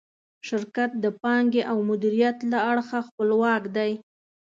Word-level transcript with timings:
شرکت 0.47 0.91
د 1.03 1.05
پانګې 1.21 1.61
او 1.71 1.77
مدیریت 1.89 2.37
له 2.51 2.59
اړخه 2.71 2.99
خپلواک 3.07 3.63
دی. 3.75 3.91